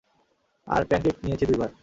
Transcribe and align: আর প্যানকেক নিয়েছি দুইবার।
আর 0.67 0.81
প্যানকেক 0.85 1.15
নিয়েছি 1.23 1.45
দুইবার। 1.45 1.71